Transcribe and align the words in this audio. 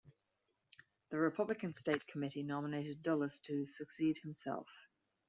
The 1.11 1.19
Republican 1.19 1.75
State 1.77 2.07
Committee 2.07 2.41
nominated 2.41 3.03
Dulles 3.03 3.39
to 3.41 3.65
succeed 3.67 4.17
himself. 4.23 4.65